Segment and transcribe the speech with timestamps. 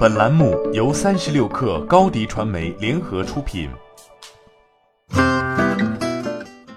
[0.00, 3.68] 本栏目由三十六氪高低传媒联合出品。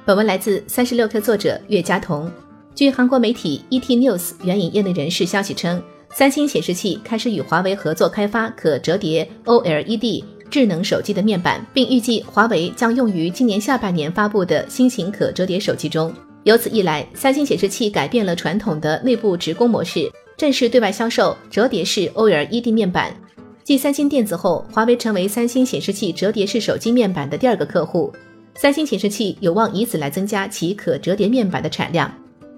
[0.05, 2.29] 本文来自三十六氪作者岳佳彤。
[2.75, 5.81] 据韩国媒体 ET News 援引业内人士消息称，
[6.11, 16.13] 三星显示器开始与华为合作开发可折叠 OLED 智能手机的面板，并预计华为将用于今年下半年发布的新型可折叠手机中。
[16.43, 20.11] 由此一来，三星显示器改变了传统的内部直供模式。
[20.35, 23.15] 正式对外销售折叠式 OLED 面板，
[23.63, 28.11] 继三星电子后，华为成为三星显示器折叠式手机面板的第二个客户。
[28.55, 32.11] 三星显示器有望以此来增加其可折叠面板的产量。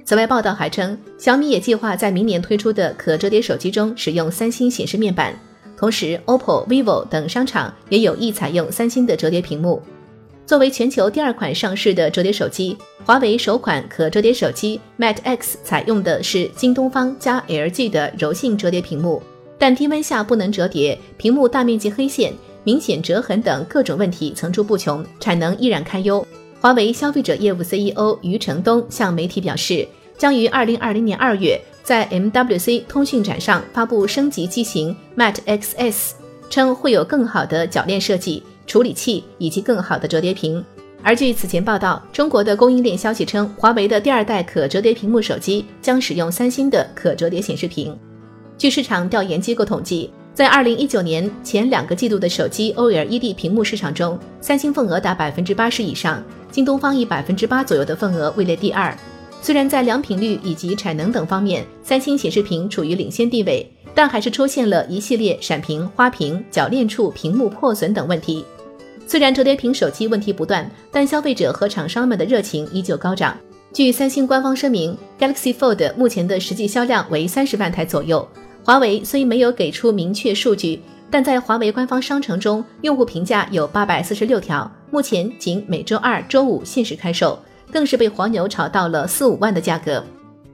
[0.04, 5.38] 此外，报道还称，小米也计划在明年推出的可折叠手机中使用三星显示面板，
[5.78, 9.82] 同时，OPPO、vivo 等商厂也有意采用三星的折叠屏幕。
[10.46, 19.24] 作为全球第二款上市的折叠手机，华为首款可折叠手机 Mate X 采用的是京东方加 LG 的柔性折叠屏幕，
[19.58, 22.32] 但低温下不能折叠，屏幕大面积黑线、
[22.64, 26.24] 明显折痕等各种问题层出不穷，产能依然堪忧。
[26.62, 36.12] 华为消费者业务 CEO 余承东向媒体表示，将于2020年2月在 MWC 通讯展上发布升级机型 Mate XS，
[36.50, 38.44] 称会有更好的铰链设计。
[38.68, 40.66] 处理器以及更好的折叠屏。
[41.04, 47.96] 而据此前报道，中国的供应链消息称，华为的第二代可折叠屏幕手机将使用三星的可折叠显示屏。
[48.58, 58.98] 据市场调研机构统计，在二零一九年前两个季度的手机 OLED 屏幕市场中，三星份额达百分之八十以上，京东方以百分之八左右的份额位列第二。
[59.44, 68.46] 虽然在良品率以及产能等方面，三星显示屏处于领先地位，但还是出现了一系列闪屏、花屏、铰链处屏幕破损等问题。
[69.08, 73.38] 虽然折叠屏手机问题不断，但消费者和厂商们的热情依旧高涨。
[73.72, 78.28] 据三星官方声明，Galaxy Fold 目前的实际销量为三十万台左右。
[78.64, 87.38] 华为虽没有给出明确数据，但在华为官方商城中，用户评价有八百四十六条，目前仅每周二、周五限时开售，
[87.72, 90.04] 更是被黄牛炒到了四五万的价格。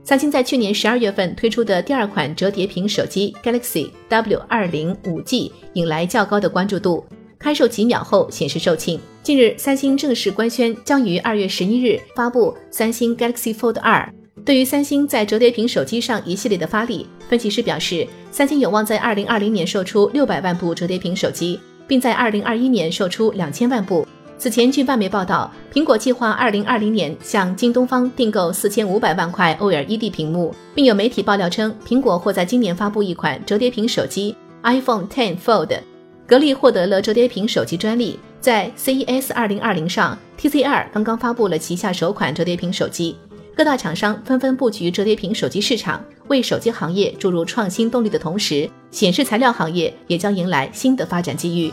[0.04, 7.04] 三星在去年十二月份推出的第二款折叠屏手机 Galaxy W 二零五 G 引来较高的关注度。
[7.38, 8.98] 开售几秒后显示售罄。
[9.22, 14.12] 近日，三星正式官宣将于二月十一日发布三星 Galaxy Fold 二。
[14.44, 24.04] 对于三星在折叠屏手机上一系列的发力，分析师表示，三星有望在二零二零年售出六百万部折叠屏手机，并在二零二一年售出两千万部。
[24.42, 35.78] 此前，据外媒报道，苹果计划二零二零年向京东方订购四千五百万块 OLED 屏幕，并有媒体爆料称，苹果或在今年发布一款折叠屏手机 iPhone 10 Fold。
[36.26, 43.16] 格力获得了折叠屏手机专利，在 CES 2020上，TCL 刚刚发布了旗下首款折叠屏手机。
[43.54, 51.72] 各大厂商纷纷布局折叠屏手机市场，为手机行业注入创新动力的同时，显示材料行业也将迎来新的发展机遇。